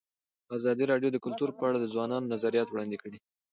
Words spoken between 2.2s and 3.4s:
نظریات وړاندې کړي.